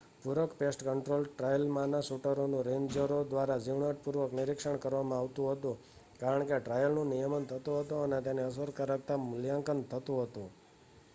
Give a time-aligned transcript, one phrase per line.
[0.21, 5.77] પૂરક pest control ટ્રાયલમાંના શૂટરોનું રેન્જરો દ્વારા ઝીણવટપૂર્વક નિરીક્ષણ કરવામાં આવતું હતું
[6.19, 10.49] કારણ કે ટ્રાયલનું નિયમન થતું હતું અને તેની અસરકારકતાનું મૂલ્યાંકન થતું હતું